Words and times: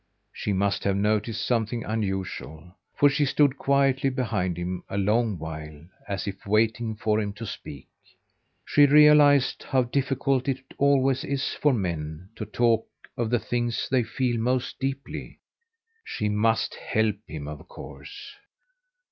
She 0.33 0.51
must 0.51 0.83
have 0.83 0.95
noticed 0.95 1.45
something 1.45 1.83
unusual, 1.85 2.75
for 2.95 3.07
she 3.07 3.23
stood 3.23 3.59
quietly 3.59 4.09
behind 4.09 4.57
him 4.57 4.83
a 4.89 4.97
long 4.97 5.37
while, 5.37 5.85
as 6.07 6.25
if 6.25 6.47
waiting 6.47 6.95
for 6.95 7.19
him 7.21 7.33
to 7.33 7.45
speak. 7.45 7.87
She 8.65 8.87
realized 8.87 9.61
how 9.61 9.83
difficult 9.83 10.47
it 10.47 10.57
always 10.79 11.23
is 11.23 11.53
for 11.53 11.71
men 11.71 12.29
to 12.35 12.47
talk 12.47 12.87
of 13.15 13.29
the 13.29 13.37
things 13.37 13.87
they 13.91 14.01
feel 14.01 14.39
most 14.41 14.79
deeply. 14.79 15.37
She 16.03 16.29
must 16.29 16.73
help 16.73 17.17
him 17.27 17.47
of 17.47 17.67
course. 17.67 18.35